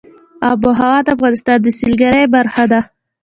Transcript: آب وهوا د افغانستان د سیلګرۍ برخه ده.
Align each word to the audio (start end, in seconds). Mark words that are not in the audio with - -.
آب 0.49 0.59
وهوا 0.67 0.93
د 1.05 1.07
افغانستان 1.15 1.57
د 1.61 1.67
سیلګرۍ 1.77 2.25
برخه 2.35 2.63
ده. 2.71 2.79